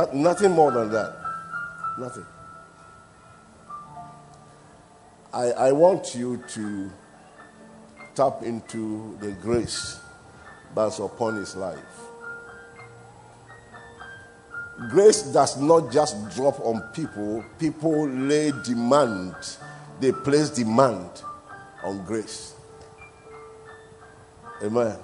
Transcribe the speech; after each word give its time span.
Uh, 0.00 0.06
nothing 0.14 0.52
more 0.52 0.70
than 0.70 0.92
that. 0.92 1.12
Nothing. 1.98 2.24
I, 5.34 5.50
I 5.50 5.72
want 5.72 6.14
you 6.14 6.40
to 6.50 6.88
tap 8.14 8.44
into 8.44 9.18
the 9.20 9.32
grace 9.32 9.98
that's 10.72 11.00
upon 11.00 11.34
his 11.34 11.56
life. 11.56 11.78
Grace 14.88 15.22
does 15.22 15.60
not 15.60 15.90
just 15.90 16.30
drop 16.36 16.60
on 16.60 16.80
people, 16.94 17.44
people 17.58 18.08
lay 18.08 18.52
demand, 18.64 19.34
they 19.98 20.12
place 20.12 20.50
demand 20.50 21.10
on 21.82 22.04
grace. 22.04 22.54
Amen. 24.62 24.96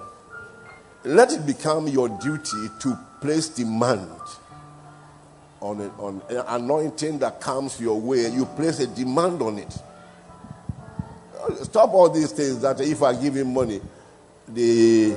Let 1.03 1.33
it 1.33 1.45
become 1.45 1.89
your 1.89 2.07
duty 2.07 2.69
to 2.79 2.97
place 3.19 3.49
demand 3.49 4.09
on, 5.65 5.81
it, 5.81 5.91
on 5.97 6.21
an 6.29 6.43
anointing 6.47 7.17
that 7.19 7.41
comes 7.41 7.79
your 7.81 7.99
way. 7.99 8.29
You 8.29 8.45
place 8.45 8.79
a 8.79 8.87
demand 8.87 9.41
on 9.41 9.57
it. 9.57 9.77
Stop 11.63 11.93
all 11.93 12.09
these 12.09 12.31
things 12.31 12.59
that 12.61 12.79
if 12.81 13.01
I 13.01 13.19
give 13.19 13.35
him 13.35 13.53
money, 13.53 13.81
the 14.47 15.15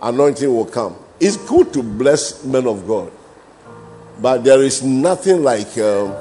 anointing 0.00 0.52
will 0.52 0.66
come. 0.66 0.96
It's 1.18 1.36
good 1.36 1.72
to 1.74 1.82
bless 1.82 2.44
men 2.44 2.66
of 2.66 2.86
God, 2.86 3.12
but 4.20 4.44
there 4.44 4.62
is 4.62 4.82
nothing 4.82 5.42
like 5.42 5.76
um, 5.78 6.12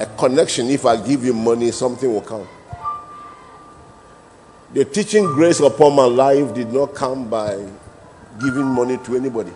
a 0.00 0.08
connection. 0.18 0.68
If 0.68 0.84
I 0.84 0.96
give 0.96 1.24
you 1.24 1.32
money, 1.32 1.70
something 1.70 2.12
will 2.12 2.20
come. 2.20 2.46
The 4.74 4.84
teaching 4.84 5.24
grace 5.24 5.60
upon 5.60 5.94
my 5.94 6.04
life 6.04 6.52
did 6.52 6.72
not 6.72 6.94
come 6.94 7.28
by 7.30 7.64
giving 8.40 8.66
money 8.66 8.98
to 8.98 9.16
anybody. 9.16 9.52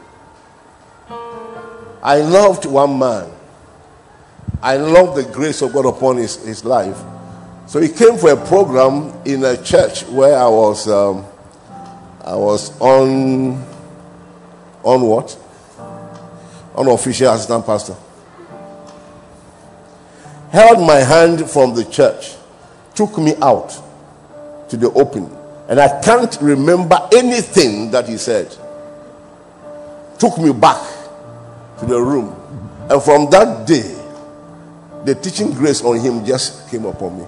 I 2.03 2.17
loved 2.21 2.67
one 2.67 2.99
man. 2.99 3.31
I 4.61 4.77
loved 4.77 5.17
the 5.17 5.33
grace 5.33 5.63
of 5.63 5.73
God 5.73 5.87
upon 5.87 6.17
his, 6.17 6.37
his 6.45 6.65
life. 6.65 7.01
So 7.67 7.81
he 7.81 7.89
came 7.89 8.19
for 8.19 8.33
a 8.33 8.47
program 8.47 9.13
in 9.25 9.45
a 9.45 9.63
church 9.63 10.05
where 10.05 10.37
I 10.37 10.49
was 10.49 10.89
um, 10.89 11.25
I 12.25 12.35
was 12.35 12.79
on 12.81 13.65
on 14.83 15.03
what? 15.03 15.39
Unofficial 16.77 17.33
assistant 17.33 17.65
pastor. 17.65 17.97
Held 20.51 20.87
my 20.87 20.99
hand 20.99 21.49
from 21.49 21.75
the 21.75 21.85
church, 21.85 22.35
took 22.95 23.17
me 23.19 23.35
out 23.41 23.71
to 24.69 24.77
the 24.77 24.91
open, 24.93 25.35
and 25.69 25.81
I 25.81 26.01
can't 26.03 26.37
remember 26.41 26.99
anything 27.15 27.91
that 27.93 28.09
he 28.09 28.17
said. 28.17 28.55
Took 30.19 30.39
me 30.39 30.53
back 30.53 31.02
to 31.83 31.89
the 31.89 32.01
room, 32.01 32.35
and 32.89 33.03
from 33.03 33.29
that 33.31 33.67
day, 33.67 33.99
the 35.05 35.15
teaching 35.17 35.53
grace 35.53 35.83
on 35.83 35.99
him 35.99 36.25
just 36.25 36.71
came 36.71 36.85
upon 36.85 37.19
me. 37.19 37.27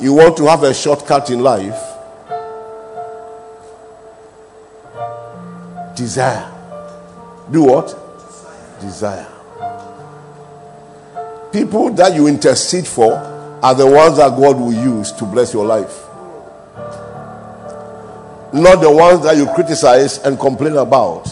You 0.00 0.14
want 0.14 0.36
to 0.38 0.46
have 0.46 0.62
a 0.62 0.72
shortcut 0.72 1.28
in 1.30 1.40
life? 1.40 1.78
Desire. 5.94 6.50
Do 7.50 7.64
what? 7.64 7.94
Desire. 8.80 9.26
People 11.52 11.90
that 11.90 12.14
you 12.14 12.26
intercede 12.26 12.86
for 12.86 13.12
are 13.62 13.74
the 13.74 13.86
ones 13.86 14.16
that 14.16 14.30
God 14.30 14.58
will 14.58 14.72
use 14.72 15.12
to 15.12 15.24
bless 15.24 15.52
your 15.52 15.66
life. 15.66 16.07
Not 18.52 18.80
the 18.80 18.90
ones 18.90 19.22
that 19.24 19.36
you 19.36 19.46
criticize 19.54 20.18
and 20.18 20.38
complain 20.38 20.76
about. 20.76 21.26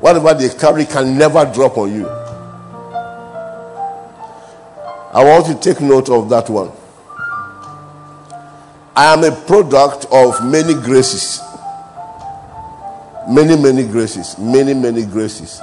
Whatever 0.00 0.34
they 0.34 0.48
carry 0.48 0.84
can 0.86 1.18
never 1.18 1.44
drop 1.52 1.76
on 1.76 1.92
you. 1.94 2.06
I 5.12 5.24
want 5.24 5.48
you 5.48 5.54
to 5.54 5.60
take 5.60 5.80
note 5.80 6.08
of 6.08 6.28
that 6.30 6.48
one. 6.48 6.70
I 8.94 9.12
am 9.12 9.24
a 9.24 9.30
product 9.30 10.06
of 10.10 10.42
many 10.44 10.72
graces. 10.72 11.40
Many, 13.28 13.56
many 13.60 13.84
graces. 13.84 14.38
Many, 14.38 14.72
many 14.72 15.04
graces. 15.04 15.60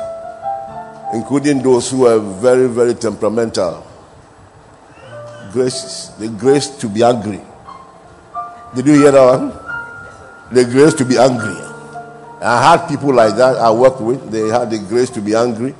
Including 1.14 1.64
those 1.64 1.90
who 1.90 2.06
are 2.06 2.20
very, 2.20 2.68
very 2.68 2.94
temperamental. 2.94 3.86
Graces. 5.52 6.10
The 6.20 6.28
grace 6.30 6.68
to 6.78 6.90
be 6.90 7.04
angry. 7.04 7.42
Did 8.76 8.88
you 8.88 8.94
hear 8.94 9.12
that 9.12 9.40
one? 9.40 9.63
The 10.54 10.66
grace 10.66 10.94
to 10.96 11.06
be 11.06 11.18
angry. 11.18 11.58
I 12.42 12.72
had 12.72 12.88
people 12.88 13.14
like 13.14 13.36
that 13.38 13.58
I 13.58 13.72
worked 13.72 14.02
with. 14.02 14.30
They 14.30 14.50
had 14.50 14.70
the 14.70 14.78
grace 14.78 15.10
to 15.12 15.22
be 15.22 15.34
angry. 15.34 15.74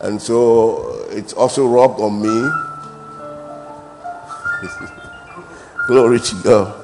And 0.00 0.20
so 0.20 1.06
it's 1.10 1.32
also 1.32 1.66
rubbed 1.66 2.00
on 2.00 2.20
me. 2.20 2.50
Glory 5.86 6.18
to 6.18 6.34
God. 6.42 6.74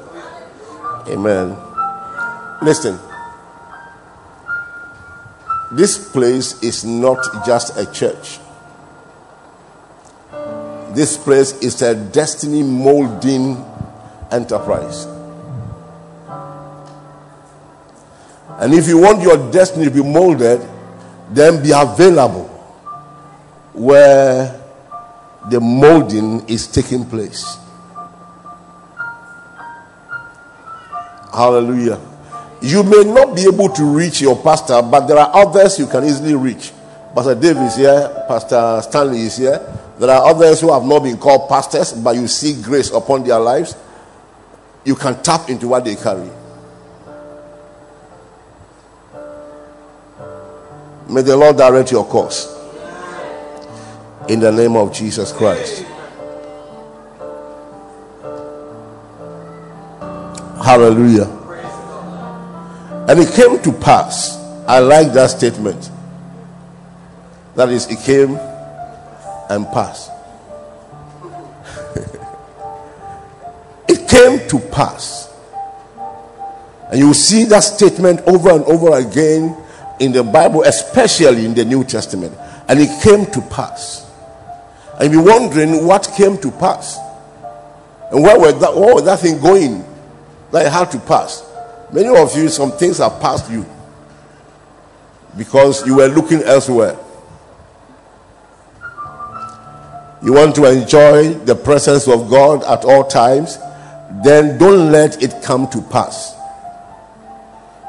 Amen. 1.09 1.57
Listen. 2.63 2.99
This 5.73 6.11
place 6.13 6.63
is 6.63 6.85
not 6.85 7.47
just 7.47 7.77
a 7.77 7.91
church. 7.91 8.39
This 10.95 11.17
place 11.17 11.59
is 11.61 11.81
a 11.81 11.95
destiny 11.95 12.63
molding 12.63 13.57
enterprise. 14.31 15.07
And 18.63 18.73
if 18.75 18.87
you 18.87 18.97
want 18.97 19.21
your 19.23 19.51
destiny 19.51 19.87
to 19.87 19.91
be 19.91 20.05
molded, 20.05 20.61
then 21.31 21.61
be 21.65 21.73
available 21.75 22.47
where 23.73 24.61
the 25.51 25.59
molding 25.59 26.49
is 26.49 26.69
taking 26.69 27.05
place. 27.05 27.59
Hallelujah. 31.35 31.99
You 32.61 32.85
may 32.85 33.03
not 33.03 33.35
be 33.35 33.47
able 33.47 33.69
to 33.71 33.85
reach 33.85 34.21
your 34.21 34.41
pastor, 34.41 34.81
but 34.81 35.09
there 35.09 35.19
are 35.19 35.35
others 35.35 35.81
you 35.81 35.89
can 35.89 36.05
easily 36.05 36.37
reach. 36.37 36.71
Pastor 37.17 37.35
Dave 37.35 37.57
is 37.57 37.75
here, 37.75 38.25
Pastor 38.29 38.81
Stanley 38.89 39.23
is 39.23 39.39
here. 39.39 39.59
There 39.99 40.09
are 40.09 40.25
others 40.25 40.61
who 40.61 40.73
have 40.73 40.85
not 40.85 41.03
been 41.03 41.19
called 41.19 41.49
pastors, 41.49 41.93
but 41.95 42.15
you 42.15 42.29
see 42.29 42.63
grace 42.63 42.93
upon 42.93 43.25
their 43.25 43.41
lives. 43.41 43.75
You 44.85 44.95
can 44.95 45.21
tap 45.21 45.51
into 45.51 45.67
what 45.67 45.85
they 45.85 45.97
carry. 45.97 46.31
May 51.13 51.21
the 51.21 51.37
Lord 51.37 51.59
direct 51.59 51.93
your 51.93 52.07
course. 52.07 52.59
In 54.29 54.41
the 54.41 54.51
name 54.51 54.77
of 54.77 54.95
Jesus 54.95 55.31
Christ. 55.31 55.85
Hallelujah. 60.65 61.25
And 63.09 63.21
it 63.21 63.35
came 63.35 63.61
to 63.61 63.73
pass. 63.73 64.39
I 64.67 64.79
like 64.79 65.13
that 65.13 65.27
statement. 65.27 65.91
That 67.57 67.69
is, 67.69 67.91
it 67.91 67.99
came 67.99 68.37
and 69.51 69.67
passed. 69.67 70.11
it 73.87 74.09
came 74.09 74.49
to 74.49 74.59
pass. 74.71 75.31
And 76.91 77.01
you 77.01 77.13
see 77.13 77.45
that 77.45 77.61
statement 77.61 78.21
over 78.27 78.49
and 78.51 78.65
over 78.65 78.97
again 78.97 79.62
in 80.03 80.13
the 80.13 80.23
Bible, 80.23 80.63
especially 80.65 81.47
in 81.47 81.55
the 81.55 81.65
New 81.65 81.85
Testament. 81.85 82.37
And 82.69 82.81
it 82.81 83.03
came 83.03 83.27
to 83.27 83.41
pass. 83.49 84.11
And 85.01 85.13
you're 85.13 85.25
wondering 85.25 85.87
what 85.87 86.11
came 86.17 86.37
to 86.39 86.51
pass. 86.51 86.99
And 88.11 88.23
where 88.23 88.39
was 88.39 88.61
that, 88.61 88.75
where 88.75 88.95
was 88.95 89.05
that 89.05 89.21
thing 89.21 89.41
going? 89.41 89.85
that 90.53 90.71
had 90.71 90.91
to 90.93 90.99
pass. 91.01 91.49
Many 91.93 92.09
of 92.17 92.37
you, 92.37 92.49
some 92.49 92.73
things 92.73 92.99
have 92.99 93.21
passed 93.21 93.51
you 93.51 93.67
because 95.37 95.85
you 95.87 95.97
were 95.97 96.09
looking 96.09 96.43
elsewhere. 96.43 96.97
You 100.23 100.35
want 100.35 100.55
to 100.57 100.67
enjoy 100.67 101.35
the 101.35 101.55
presence 101.57 102.07
of 102.07 102.31
God 102.31 102.63
at 102.65 102.85
all 102.85 103.05
times, 103.05 103.59
then 104.23 104.59
don't 104.59 104.93
let 104.93 105.23
it 105.23 105.43
come 105.43 105.69
to 105.71 105.83
pass. 105.83 106.35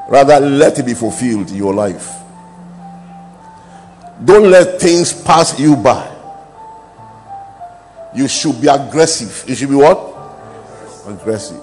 Rather, 0.08 0.40
let 0.40 0.78
it 0.78 0.86
be 0.86 0.94
fulfilled 0.94 1.50
in 1.50 1.56
your 1.56 1.74
life. 1.74 2.10
Don't 4.24 4.50
let 4.50 4.80
things 4.80 5.12
pass 5.12 5.58
you 5.58 5.76
by. 5.76 6.10
You 8.14 8.28
should 8.28 8.60
be 8.60 8.68
aggressive. 8.68 9.44
You 9.48 9.54
should 9.54 9.70
be 9.70 9.74
what? 9.74 10.12
Aggressive 11.06 11.60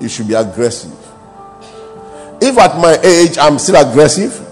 you 0.00 0.08
should 0.08 0.26
be 0.26 0.34
aggressive. 0.34 0.92
If 2.40 2.56
at 2.58 2.76
my 2.78 2.98
age 3.04 3.36
I'm 3.38 3.58
still 3.58 3.76
aggressive, 3.76 4.46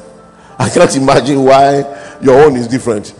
I 0.59 0.69
cannot 0.69 0.95
imagine 0.95 1.43
why 1.43 2.19
your 2.21 2.45
own 2.45 2.57
is 2.57 2.69
different. 2.69 3.15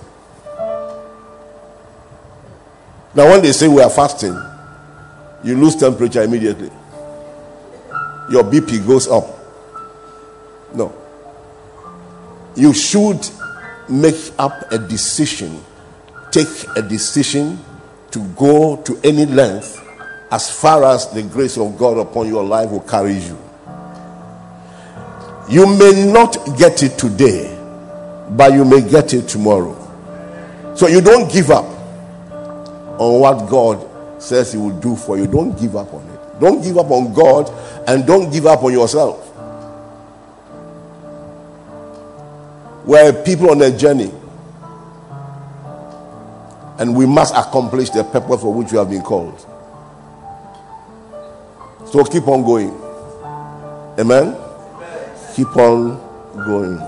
Now, 3.15 3.31
when 3.31 3.43
they 3.43 3.53
say 3.53 3.67
we 3.67 3.81
are 3.83 3.91
fasting, 3.91 4.37
you 5.43 5.57
lose 5.57 5.75
temperature 5.77 6.23
immediately. 6.23 6.71
Your 8.31 8.45
BP 8.45 8.87
goes 8.87 9.09
up. 9.09 9.27
No. 10.75 10.93
you 12.59 12.75
should 12.75 13.29
make 13.89 14.33
up 14.39 14.71
a 14.73 14.79
decision, 14.79 15.65
take 16.31 16.49
a 16.77 16.83
decision 16.83 17.59
to 18.11 18.19
go 18.37 18.77
to 18.83 19.01
any 19.05 19.25
length 19.27 19.85
as 20.31 20.51
far 20.51 20.85
as 20.85 21.09
the 21.13 21.23
grace 21.23 21.57
of 21.57 21.79
God 21.79 21.99
upon 21.99 22.27
your 22.29 22.45
life 22.45 22.71
will 22.71 22.81
carry 22.81 23.15
you. 23.15 23.39
You 25.49 25.67
may 25.79 26.11
not 26.13 26.37
get 26.59 26.83
it 26.83 26.99
today, 26.99 27.57
but 28.31 28.53
you 28.53 28.65
may 28.65 28.83
get 28.83 29.15
it 29.15 29.29
tomorrow. 29.29 29.75
So 30.75 30.89
you 30.89 31.01
don't 31.01 31.33
give 31.33 31.51
up 31.51 31.65
on 33.01 33.21
what 33.21 33.49
God 33.49 33.87
says 34.21 34.53
He 34.53 34.59
will 34.59 34.79
do 34.81 34.97
for 34.97 35.17
you. 35.17 35.27
Don't 35.27 35.59
give 35.59 35.77
up 35.77 35.95
on. 35.95 36.08
Don't 36.41 36.63
give 36.63 36.79
up 36.79 36.91
on 36.91 37.13
God 37.13 37.51
and 37.89 38.07
don't 38.07 38.31
give 38.31 38.47
up 38.47 38.63
on 38.63 38.73
yourself. 38.73 39.25
We're 42.85 43.13
people 43.25 43.51
on 43.51 43.61
a 43.63 43.77
journey. 43.77 44.13
And 46.79 46.97
we 46.97 47.07
must 47.07 47.35
accomplish 47.35 47.91
the 47.91 48.05
purpose 48.05 48.41
for 48.41 48.55
which 48.55 48.73
we 48.73 48.79
have 48.79 48.89
been 48.89 49.03
called. 49.03 49.39
So 51.91 52.05
keep 52.05 52.29
on 52.29 52.45
going. 52.45 52.71
Amen? 53.99 54.37
Keep 55.35 55.57
on 55.57 55.97
going. 56.45 56.79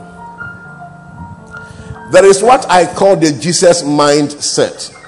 There 2.12 2.25
is 2.25 2.43
what 2.43 2.70
I 2.70 2.93
call 2.93 3.17
the 3.17 3.32
Jesus 3.32 3.82
mindset. 3.82 5.00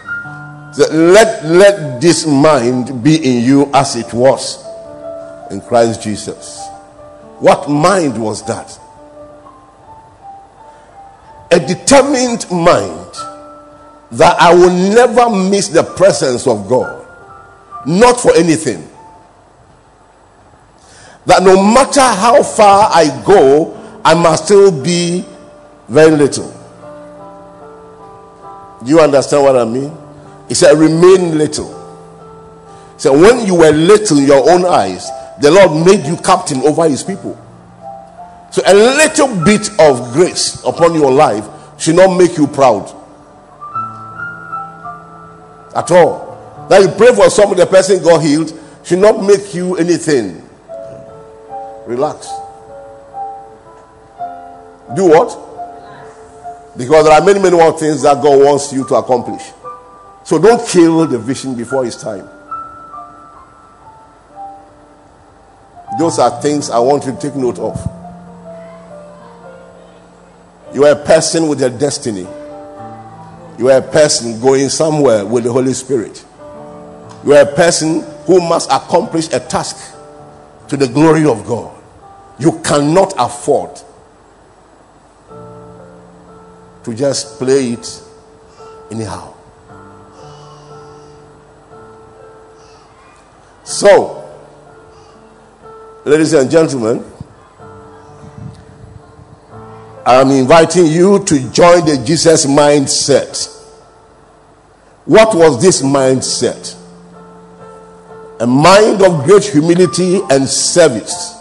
Let, 0.78 1.44
let 1.44 2.00
this 2.00 2.26
mind 2.26 3.02
be 3.02 3.16
in 3.16 3.44
you 3.44 3.70
as 3.74 3.96
it 3.96 4.12
was 4.12 4.64
in 5.50 5.60
Christ 5.60 6.02
Jesus. 6.02 6.66
What 7.38 7.68
mind 7.68 8.20
was 8.20 8.44
that? 8.46 8.78
a 11.52 11.60
determined 11.60 12.50
mind 12.50 13.12
that 14.12 14.40
I 14.40 14.54
will 14.54 14.70
never 14.70 15.28
miss 15.28 15.68
the 15.68 15.82
presence 15.82 16.46
of 16.46 16.66
God, 16.66 17.06
not 17.86 18.18
for 18.18 18.34
anything. 18.34 18.88
That 21.26 21.42
no 21.42 21.62
matter 21.62 22.00
how 22.00 22.42
far 22.42 22.90
I 22.90 23.22
go, 23.26 23.78
I 24.02 24.14
must 24.14 24.46
still 24.46 24.82
be 24.82 25.26
very 25.88 26.16
little. 26.16 26.50
Do 28.82 28.90
you 28.90 29.00
understand 29.00 29.44
what 29.44 29.56
I 29.56 29.64
mean? 29.64 29.96
He 30.52 30.54
said, 30.54 30.76
remain 30.76 31.38
little. 31.38 31.64
So 32.98 33.18
when 33.18 33.46
you 33.46 33.54
were 33.54 33.70
little 33.70 34.18
in 34.18 34.26
your 34.26 34.50
own 34.50 34.66
eyes, 34.66 35.08
the 35.40 35.50
Lord 35.50 35.86
made 35.86 36.04
you 36.06 36.14
captain 36.18 36.60
over 36.60 36.86
his 36.86 37.02
people. 37.02 37.40
So 38.50 38.60
a 38.66 38.74
little 38.74 39.28
bit 39.46 39.70
of 39.80 40.12
grace 40.12 40.62
upon 40.62 40.92
your 40.92 41.10
life 41.10 41.48
should 41.78 41.96
not 41.96 42.18
make 42.18 42.36
you 42.36 42.46
proud. 42.46 42.84
At 45.74 45.90
all. 45.90 46.66
That 46.68 46.82
you 46.82 46.88
pray 46.98 47.14
for 47.14 47.30
someone, 47.30 47.56
the 47.56 47.64
person 47.64 48.02
got 48.02 48.22
healed, 48.22 48.52
should 48.84 48.98
not 48.98 49.24
make 49.24 49.54
you 49.54 49.78
anything. 49.78 50.46
Relax. 51.86 52.28
Do 54.94 55.08
what? 55.08 55.30
Because 56.76 57.06
there 57.06 57.14
are 57.14 57.24
many, 57.24 57.40
many 57.40 57.56
more 57.56 57.72
things 57.78 58.02
that 58.02 58.22
God 58.22 58.38
wants 58.38 58.70
you 58.70 58.86
to 58.88 58.96
accomplish. 58.96 59.50
So 60.24 60.38
don't 60.38 60.66
kill 60.66 61.06
the 61.06 61.18
vision 61.18 61.54
before 61.56 61.84
it's 61.84 62.00
time. 62.00 62.28
Those 65.98 66.18
are 66.18 66.40
things 66.40 66.70
I 66.70 66.78
want 66.78 67.04
you 67.04 67.12
to 67.12 67.18
take 67.18 67.34
note 67.36 67.58
of. 67.58 67.76
You 70.74 70.84
are 70.84 70.92
a 70.92 71.04
person 71.04 71.48
with 71.48 71.62
a 71.62 71.68
destiny. 71.68 72.26
You 73.58 73.70
are 73.70 73.78
a 73.78 73.82
person 73.82 74.40
going 74.40 74.68
somewhere 74.70 75.26
with 75.26 75.44
the 75.44 75.52
Holy 75.52 75.74
Spirit. 75.74 76.24
You 77.24 77.34
are 77.34 77.42
a 77.42 77.54
person 77.54 78.00
who 78.26 78.40
must 78.40 78.70
accomplish 78.70 79.28
a 79.32 79.40
task 79.40 79.94
to 80.68 80.76
the 80.76 80.88
glory 80.88 81.26
of 81.26 81.44
God. 81.46 81.78
You 82.38 82.58
cannot 82.60 83.12
afford 83.18 83.78
to 86.84 86.94
just 86.94 87.38
play 87.38 87.72
it 87.72 88.02
anyhow. 88.90 89.31
So, 93.82 94.32
ladies 96.04 96.34
and 96.34 96.48
gentlemen, 96.48 97.04
I'm 100.06 100.30
inviting 100.30 100.86
you 100.86 101.24
to 101.24 101.50
join 101.50 101.84
the 101.84 102.00
Jesus 102.06 102.46
mindset. 102.46 103.48
What 105.04 105.34
was 105.34 105.60
this 105.60 105.82
mindset? 105.82 106.76
A 108.38 108.46
mind 108.46 109.02
of 109.02 109.24
great 109.24 109.46
humility 109.46 110.20
and 110.30 110.48
service, 110.48 111.34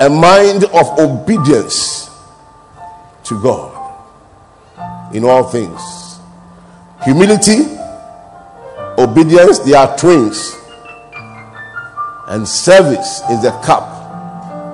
a 0.00 0.10
mind 0.10 0.64
of 0.64 0.98
obedience 0.98 2.10
to 3.26 3.40
God 3.40 5.14
in 5.14 5.22
all 5.22 5.44
things. 5.44 6.18
Humility, 7.04 7.60
obedience, 8.98 9.60
they 9.60 9.74
are 9.74 9.96
twins, 9.96 10.56
and 12.30 12.46
service 12.48 13.22
is 13.28 13.42
the 13.42 13.50
cup 13.64 13.82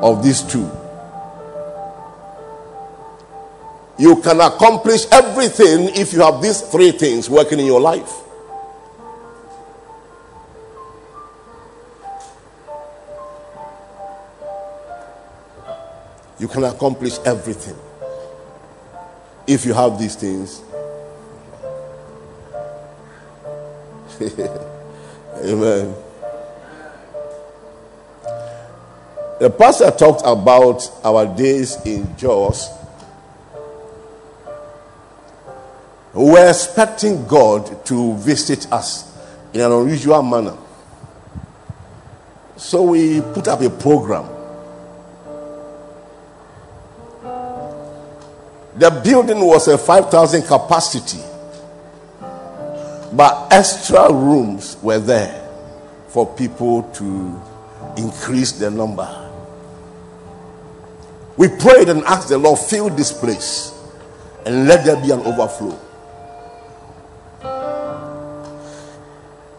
of 0.03 0.23
these 0.23 0.43
two. 0.43 0.71
You 3.99 4.17
can 4.21 4.43
accomplish 4.43 5.07
everything 5.11 5.89
if 5.95 6.13
you 6.13 6.21
have 6.21 6.43
these 6.43 6.61
three 6.61 6.93
things 6.93 7.31
working 7.31 7.59
in 7.59 7.65
your 7.65 7.81
life. 7.81 8.13
You 16.39 16.49
can 16.49 16.65
accomplish 16.65 17.19
everything 17.25 17.77
if 19.47 19.65
you 19.65 19.73
have 19.73 19.99
these 19.99 20.15
things. 20.15 20.63
Amen. 25.43 26.06
The 29.39 29.51
pastor 29.51 29.91
talked 29.91 30.23
about 30.25 30.91
our 31.05 31.27
days 31.27 31.77
in 31.85 32.17
We 36.15 36.25
were 36.25 36.49
expecting 36.49 37.27
God 37.27 37.85
to 37.85 38.15
visit 38.15 38.73
us 38.73 39.15
in 39.53 39.61
an 39.61 39.71
unusual 39.71 40.23
manner. 40.23 40.57
So 42.57 42.85
we 42.85 43.21
put 43.21 43.47
up 43.49 43.61
a 43.61 43.69
program. 43.69 44.27
The 48.77 48.91
building 49.05 49.41
was 49.41 49.69
a 49.69 49.77
5,000 49.77 50.45
capacity, 50.45 51.21
but 53.13 53.49
extra 53.53 54.11
rooms 54.11 54.79
were 54.83 54.99
there 54.99 55.47
for 56.09 56.27
people 56.27 56.85
to 56.95 57.43
increase 57.99 58.53
the 58.53 58.71
number. 58.71 59.25
We 61.37 61.49
prayed 61.49 61.89
and 61.89 62.03
asked 62.05 62.29
the 62.29 62.39
Lord, 62.39 62.59
fill 62.59 62.89
this 62.89 63.13
place 63.13 63.73
and 64.47 64.67
let 64.67 64.85
there 64.85 64.97
be 64.97 65.11
an 65.11 65.21
overflow. 65.21 65.79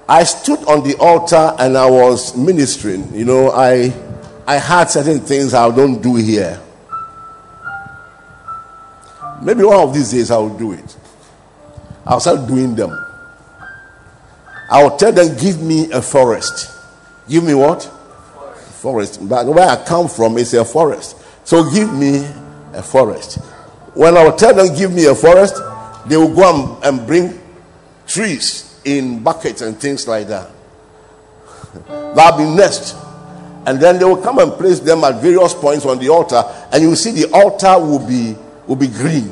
I 0.10 0.24
stood 0.24 0.60
on 0.68 0.88
the 0.88 0.96
altar 1.00 1.54
and 1.60 1.78
I 1.78 1.90
was 1.90 2.36
ministering. 2.36 3.14
You 3.14 3.26
know, 3.26 3.52
I 3.52 3.94
I 4.48 4.56
had 4.56 4.90
certain 4.90 5.20
things 5.20 5.54
I 5.54 5.70
don't 5.76 6.02
do 6.02 6.16
here. 6.16 6.62
Maybe 9.42 9.64
one 9.64 9.80
of 9.80 9.94
these 9.94 10.12
days 10.12 10.32
I 10.32 10.38
will 10.38 10.58
do 10.58 10.72
it. 10.72 10.98
I'll 12.06 12.22
start 12.22 12.48
doing 12.48 12.74
them. 12.74 12.98
I 14.72 14.84
will 14.84 14.98
tell 14.98 15.12
them, 15.12 15.38
give 15.38 15.62
me 15.62 15.92
a 15.92 16.02
forest. 16.02 16.72
Give 17.28 17.44
me 17.44 17.54
what? 17.54 17.84
Forest. 17.84 18.82
forest. 18.82 19.30
But 19.30 19.46
where 19.48 19.68
I 19.68 19.84
come 19.84 20.08
from 20.08 20.38
is 20.38 20.54
a 20.54 20.64
forest. 20.64 21.18
So 21.48 21.64
give 21.72 21.94
me 21.94 22.28
a 22.74 22.84
forest. 22.84 23.36
When 23.94 24.18
I 24.18 24.26
will 24.26 24.36
tell 24.36 24.54
them, 24.54 24.76
give 24.76 24.92
me 24.94 25.06
a 25.06 25.16
forest, 25.16 25.56
they 26.06 26.18
will 26.18 26.36
go 26.36 26.44
and, 26.44 26.84
and 26.84 27.08
bring 27.08 27.40
trees 28.06 28.78
in 28.84 29.24
buckets 29.24 29.62
and 29.62 29.80
things 29.80 30.10
like 30.10 30.28
that. 30.28 30.50
That'll 31.88 32.38
be 32.38 32.54
next. 32.54 32.98
And 33.66 33.80
then 33.80 33.98
they 33.98 34.04
will 34.04 34.22
come 34.22 34.40
and 34.40 34.52
place 34.52 34.82
them 34.82 35.06
at 35.06 35.22
various 35.22 35.54
points 35.54 35.86
on 35.86 36.00
the 36.00 36.10
altar, 36.10 36.44
and 36.74 36.82
you 36.84 36.90
will 36.90 36.98
see 36.98 37.12
the 37.12 37.32
altar 37.32 37.80
will 37.80 38.06
be 38.06 38.36
will 38.68 38.76
be 38.76 38.88
green. 38.88 39.30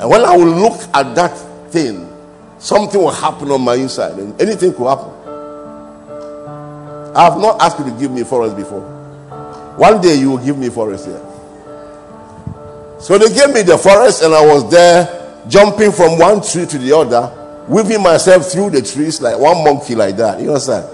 And 0.00 0.08
when 0.08 0.24
I 0.24 0.34
will 0.34 0.46
look 0.46 0.80
at 0.94 1.14
that 1.16 1.36
thing, 1.70 2.08
something 2.58 2.98
will 2.98 3.10
happen 3.10 3.50
on 3.50 3.60
my 3.60 3.74
inside, 3.74 4.18
and 4.18 4.40
anything 4.40 4.72
could 4.72 4.88
happen. 4.88 5.12
I 7.14 7.24
have 7.24 7.36
not 7.36 7.60
asked 7.60 7.78
you 7.78 7.84
to 7.84 7.90
give 8.00 8.10
me 8.10 8.22
a 8.22 8.24
forest 8.24 8.56
before. 8.56 9.01
One 9.76 10.00
day 10.00 10.16
you 10.16 10.30
will 10.30 10.44
give 10.44 10.58
me 10.58 10.68
forest 10.68 11.06
here. 11.06 11.20
So 13.00 13.18
they 13.18 13.34
gave 13.34 13.52
me 13.52 13.62
the 13.62 13.78
forest, 13.78 14.22
and 14.22 14.32
I 14.34 14.44
was 14.44 14.70
there 14.70 15.44
jumping 15.48 15.92
from 15.92 16.18
one 16.18 16.42
tree 16.42 16.66
to 16.66 16.78
the 16.78 16.96
other, 16.96 17.64
weaving 17.68 18.02
myself 18.02 18.46
through 18.50 18.70
the 18.70 18.82
trees 18.82 19.20
like 19.20 19.38
one 19.38 19.64
monkey, 19.64 19.94
like 19.94 20.16
that. 20.16 20.40
You 20.40 20.48
understand? 20.48 20.88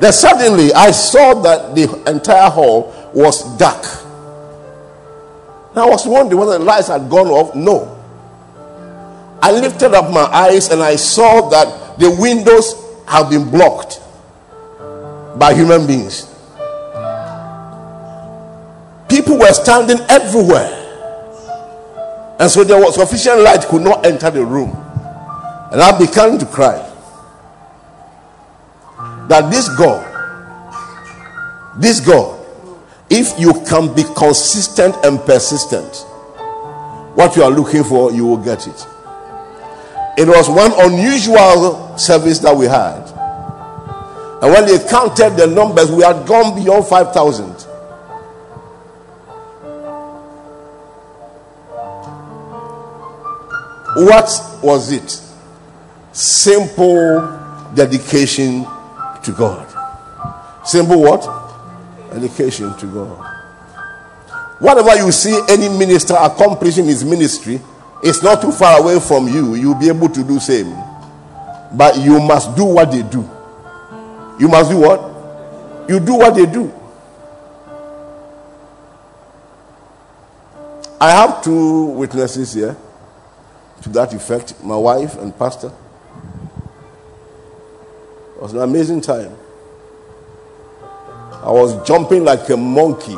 Then 0.00 0.12
suddenly 0.12 0.72
I 0.72 0.90
saw 0.92 1.34
that 1.42 1.74
the 1.74 2.10
entire 2.10 2.48
hall 2.50 2.94
was 3.14 3.44
dark. 3.58 3.84
And 5.70 5.78
I 5.78 5.86
was 5.86 6.06
wondering 6.06 6.40
whether 6.40 6.58
the 6.58 6.64
lights 6.64 6.88
had 6.88 7.08
gone 7.10 7.28
off. 7.28 7.54
No. 7.54 7.96
I 9.42 9.52
lifted 9.52 9.94
up 9.94 10.10
my 10.10 10.24
eyes 10.24 10.70
and 10.70 10.82
I 10.82 10.96
saw 10.96 11.48
that 11.50 11.98
the 11.98 12.10
windows 12.18 12.74
have 13.06 13.30
been 13.30 13.50
blocked 13.50 14.00
by 15.38 15.54
human 15.54 15.86
beings. 15.86 16.29
People 19.20 19.38
were 19.38 19.52
standing 19.52 19.98
everywhere. 20.08 20.78
And 22.40 22.50
so 22.50 22.64
there 22.64 22.80
was 22.80 22.94
sufficient 22.94 23.40
light 23.40 23.66
could 23.66 23.82
not 23.82 24.06
enter 24.06 24.30
the 24.30 24.42
room. 24.42 24.70
And 25.70 25.78
I 25.78 25.98
began 25.98 26.38
to 26.38 26.46
cry 26.46 26.78
that 29.28 29.50
this 29.50 29.68
God, 29.76 30.06
this 31.78 32.00
God, 32.00 32.46
if 33.10 33.38
you 33.38 33.52
can 33.68 33.94
be 33.94 34.04
consistent 34.16 34.96
and 35.04 35.20
persistent, 35.20 36.06
what 37.14 37.36
you 37.36 37.42
are 37.42 37.50
looking 37.50 37.84
for, 37.84 38.10
you 38.12 38.24
will 38.24 38.42
get 38.42 38.66
it. 38.66 38.86
It 40.16 40.28
was 40.28 40.48
one 40.48 40.72
unusual 40.78 41.98
service 41.98 42.38
that 42.38 42.56
we 42.56 42.64
had. 42.64 43.02
And 44.42 44.50
when 44.50 44.64
they 44.64 44.78
counted 44.88 45.36
the 45.36 45.46
numbers, 45.46 45.92
we 45.92 46.04
had 46.04 46.26
gone 46.26 46.54
beyond 46.58 46.86
5,000. 46.86 47.59
What 54.00 54.30
was 54.62 54.92
it? 54.92 55.20
Simple 56.12 57.20
dedication 57.74 58.64
to 59.22 59.34
God. 59.36 59.66
Simple 60.64 61.02
what? 61.02 61.20
Dedication 62.10 62.74
to 62.78 62.86
God. 62.86 63.26
Whatever 64.58 64.96
you 64.96 65.12
see 65.12 65.38
any 65.50 65.68
minister 65.68 66.14
accomplishing 66.18 66.86
his 66.86 67.04
ministry, 67.04 67.60
it's 68.02 68.22
not 68.22 68.40
too 68.40 68.52
far 68.52 68.80
away 68.80 68.98
from 69.00 69.28
you. 69.28 69.54
You'll 69.54 69.78
be 69.78 69.88
able 69.88 70.08
to 70.08 70.24
do 70.24 70.40
same. 70.40 70.74
But 71.74 71.98
you 71.98 72.20
must 72.20 72.56
do 72.56 72.64
what 72.64 72.90
they 72.90 73.02
do. 73.02 73.28
You 74.38 74.48
must 74.48 74.70
do 74.70 74.78
what? 74.78 75.90
You 75.90 76.00
do 76.00 76.14
what 76.14 76.34
they 76.34 76.46
do. 76.46 76.72
I 80.98 81.10
have 81.10 81.44
two 81.44 81.84
witnesses 81.84 82.54
here 82.54 82.76
to 83.82 83.88
that 83.90 84.12
effect 84.14 84.62
my 84.62 84.76
wife 84.76 85.16
and 85.16 85.36
pastor. 85.38 85.72
It 88.36 88.42
was 88.42 88.52
an 88.52 88.60
amazing 88.60 89.00
time. 89.00 89.36
I 91.42 91.50
was 91.50 91.86
jumping 91.86 92.24
like 92.24 92.48
a 92.50 92.56
monkey. 92.56 93.12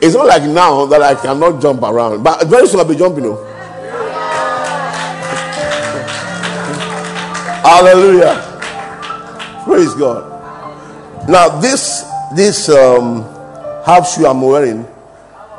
it's 0.00 0.14
not 0.14 0.26
like 0.26 0.42
now 0.44 0.86
that 0.86 1.02
I 1.02 1.14
cannot 1.14 1.60
jump 1.60 1.82
around, 1.82 2.22
but 2.22 2.46
very 2.46 2.66
soon 2.66 2.80
I'll 2.80 2.86
be 2.86 2.96
jumping. 2.96 3.24
You? 3.24 3.36
Hallelujah. 7.62 8.42
Praise 9.64 9.94
God. 9.94 11.28
Now, 11.28 11.48
this 11.60 12.04
this 12.34 12.68
um, 12.68 13.22
half 13.84 14.08
shoe 14.08 14.26
I'm 14.26 14.40
wearing, 14.40 14.86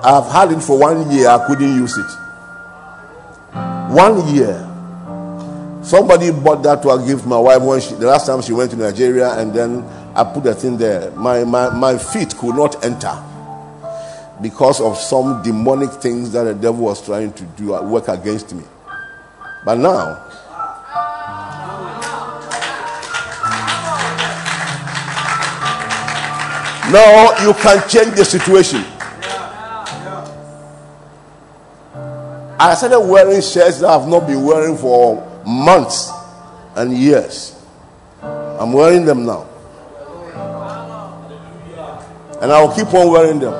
I've 0.01 0.31
had 0.31 0.51
it 0.51 0.61
for 0.61 0.79
one 0.79 1.11
year. 1.11 1.27
I 1.29 1.45
couldn't 1.45 1.75
use 1.75 1.97
it. 1.97 2.26
One 3.97 4.27
year. 4.35 4.53
Somebody 5.81 6.29
bought 6.29 6.61
that 6.61 6.83
to 6.83 7.03
give 7.07 7.25
my 7.25 7.39
wife 7.39 7.63
when 7.63 7.81
she, 7.81 7.95
the 7.95 8.05
last 8.05 8.27
time 8.27 8.43
she 8.43 8.53
went 8.53 8.69
to 8.69 8.77
Nigeria, 8.77 9.31
and 9.39 9.51
then 9.51 9.83
I 10.13 10.23
put 10.23 10.43
the 10.43 10.53
thing 10.53 10.77
there. 10.77 11.09
My, 11.13 11.43
my, 11.43 11.71
my 11.73 11.97
feet 11.97 12.37
could 12.37 12.53
not 12.55 12.85
enter 12.85 13.17
because 14.39 14.81
of 14.81 14.97
some 14.99 15.41
demonic 15.41 15.89
things 15.93 16.31
that 16.33 16.43
the 16.43 16.53
devil 16.53 16.81
was 16.85 17.03
trying 17.03 17.33
to 17.33 17.43
do 17.57 17.73
uh, 17.73 17.81
work 17.81 18.07
against 18.07 18.53
me. 18.53 18.65
But 19.65 19.79
now, 19.79 20.23
now 26.91 27.43
you 27.47 27.51
can 27.55 27.89
change 27.89 28.15
the 28.15 28.23
situation. 28.23 28.85
I 32.59 32.73
started 32.73 33.01
wearing 33.01 33.41
shirts 33.41 33.81
that 33.81 33.89
I've 33.89 34.07
not 34.07 34.25
been 34.25 34.43
wearing 34.43 34.77
for 34.77 35.23
months 35.45 36.11
and 36.75 36.91
years. 36.97 37.53
I'm 38.23 38.73
wearing 38.73 39.05
them 39.05 39.25
now. 39.25 39.47
And 42.41 42.51
I 42.51 42.61
will 42.61 42.73
keep 42.73 42.91
on 42.93 43.11
wearing 43.11 43.39
them. 43.39 43.53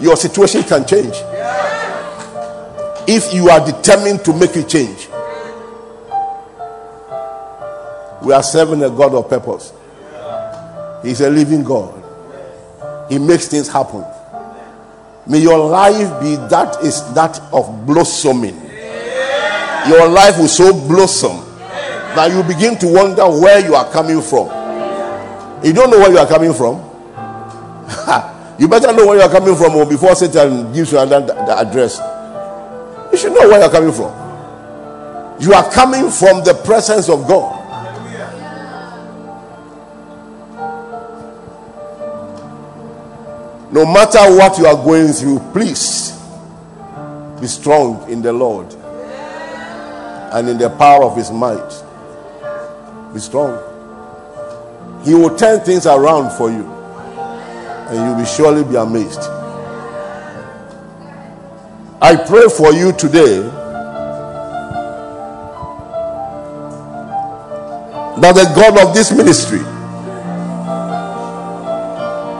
Your 0.00 0.16
situation 0.16 0.62
can 0.62 0.86
change. 0.86 1.14
If 3.08 3.34
you 3.34 3.50
are 3.50 3.64
determined 3.64 4.24
to 4.24 4.32
make 4.32 4.56
it 4.56 4.68
change. 4.68 5.08
We 8.22 8.32
are 8.32 8.42
serving 8.42 8.82
a 8.82 8.90
God 8.90 9.14
of 9.14 9.28
purpose. 9.28 9.72
He's 11.02 11.20
a 11.20 11.28
living 11.28 11.62
God. 11.62 12.02
He 13.10 13.18
makes 13.18 13.48
things 13.48 13.68
happen. 13.68 14.04
May 15.28 15.40
your 15.40 15.58
life 15.58 16.20
be 16.20 16.36
that 16.48 16.76
is 16.82 17.02
that 17.14 17.40
of 17.52 17.84
blossoming. 17.86 18.54
Your 19.88 20.08
life 20.08 20.38
will 20.38 20.48
so 20.48 20.72
blossom 20.72 21.44
that 22.14 22.30
you 22.32 22.42
begin 22.42 22.78
to 22.78 22.86
wonder 22.92 23.24
where 23.28 23.64
you 23.64 23.74
are 23.74 23.90
coming 23.92 24.20
from. 24.22 24.46
You 25.64 25.72
don't 25.72 25.90
know 25.90 25.98
where 25.98 26.10
you 26.10 26.18
are 26.18 26.26
coming 26.26 26.52
from. 26.52 26.76
you 28.58 28.68
better 28.68 28.92
know 28.92 29.06
where 29.06 29.16
you 29.16 29.22
are 29.22 29.30
coming 29.30 29.54
from 29.56 29.74
or 29.76 29.86
before 29.86 30.14
Satan 30.14 30.72
gives 30.72 30.92
you 30.92 30.98
another 30.98 31.34
address. 31.58 31.98
You 33.12 33.18
should 33.18 33.32
know 33.32 33.48
where 33.48 33.58
you 33.58 33.64
are 33.64 33.70
coming 33.70 33.92
from. 33.92 34.12
You 35.40 35.52
are 35.54 35.70
coming 35.70 36.10
from 36.10 36.44
the 36.44 36.54
presence 36.64 37.08
of 37.08 37.26
God. 37.28 37.55
No 43.70 43.84
matter 43.84 44.20
what 44.36 44.58
you 44.58 44.66
are 44.66 44.76
going 44.76 45.12
through, 45.12 45.40
please 45.52 46.12
be 47.40 47.46
strong 47.48 48.08
in 48.08 48.22
the 48.22 48.32
Lord 48.32 48.72
and 50.32 50.48
in 50.48 50.56
the 50.56 50.70
power 50.70 51.04
of 51.04 51.16
His 51.16 51.30
might. 51.30 51.82
Be 53.12 53.18
strong. 53.18 53.58
He 55.04 55.14
will 55.14 55.36
turn 55.36 55.60
things 55.60 55.86
around 55.86 56.36
for 56.36 56.50
you, 56.50 56.64
and 56.66 57.96
you 57.96 58.16
will 58.16 58.24
surely 58.24 58.64
be 58.64 58.76
amazed. 58.76 59.20
I 62.00 62.14
pray 62.14 62.48
for 62.48 62.72
you 62.72 62.92
today 62.92 63.40
that 68.20 68.34
the 68.34 68.52
God 68.54 68.86
of 68.86 68.94
this 68.94 69.12
ministry 69.12 69.60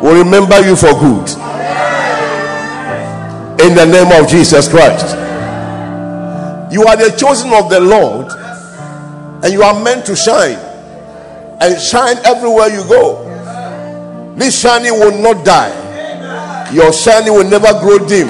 will 0.06 0.22
remember 0.22 0.60
you 0.64 0.76
for 0.76 0.92
good. 0.92 1.28
In 3.58 3.75
the 3.75 3.86
name 3.86 4.22
of 4.22 4.30
Jesus 4.30 4.68
Christ. 4.68 5.16
You 6.72 6.84
are 6.84 6.96
the 6.96 7.16
chosen 7.18 7.52
of 7.52 7.68
the 7.70 7.80
Lord, 7.80 8.30
and 9.42 9.52
you 9.52 9.62
are 9.62 9.82
meant 9.82 10.06
to 10.06 10.14
shine 10.14 10.58
and 11.60 11.80
shine 11.80 12.18
everywhere 12.25 12.68
you 12.68 12.86
go. 12.88 13.25
This 14.36 14.60
shining 14.60 14.92
will 14.92 15.20
not 15.20 15.44
die, 15.44 16.70
your 16.72 16.92
shining 16.92 17.32
will 17.32 17.48
never 17.48 17.72
grow 17.80 17.98
dim. 17.98 18.28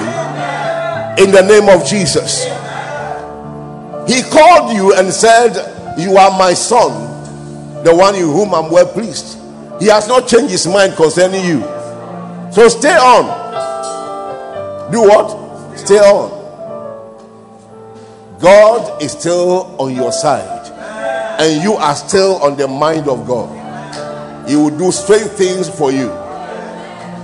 In 1.19 1.31
the 1.31 1.41
name 1.41 1.69
of 1.69 1.85
Jesus. 1.85 2.45
He 4.07 4.23
called 4.23 4.73
you 4.73 4.93
and 4.95 5.11
said, 5.11 5.97
You 5.99 6.17
are 6.17 6.37
my 6.37 6.53
son, 6.53 7.83
the 7.83 7.93
one 7.93 8.15
in 8.15 8.21
whom 8.21 8.55
I'm 8.55 8.71
well 8.71 8.87
pleased. 8.87 9.37
He 9.79 9.87
has 9.87 10.07
not 10.07 10.27
changed 10.27 10.51
his 10.51 10.67
mind 10.67 10.95
concerning 10.95 11.45
you. 11.45 11.61
So 12.51 12.67
stay 12.67 12.95
on. 12.95 13.25
Do 14.91 15.01
what? 15.01 15.77
Stay 15.77 15.99
on. 15.99 16.37
God 18.39 19.01
is 19.01 19.11
still 19.11 19.75
on 19.81 19.95
your 19.95 20.11
side, 20.11 20.69
and 21.39 21.63
you 21.63 21.73
are 21.73 21.95
still 21.95 22.35
on 22.43 22.55
the 22.55 22.67
mind 22.67 23.07
of 23.07 23.27
God. 23.27 23.49
He 24.47 24.55
will 24.55 24.75
do 24.75 24.91
strange 24.91 25.29
things 25.31 25.67
for 25.69 25.91
you 25.91 26.11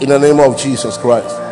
in 0.02 0.10
the 0.10 0.20
name 0.20 0.40
of 0.40 0.58
Jesus 0.58 0.98
Christ. 0.98 1.43